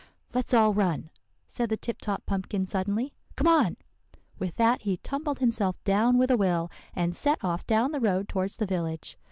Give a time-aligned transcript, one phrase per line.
[0.33, 1.11] "'Let's all run,'
[1.45, 3.13] said the Tip Top Pumpkin suddenly.
[3.35, 3.77] 'Come on.'
[4.39, 8.27] With that he tumbled himself down with a will, and set off down the road
[8.27, 9.15] towards the village.